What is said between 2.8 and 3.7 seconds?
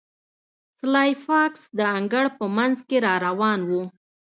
کې را روان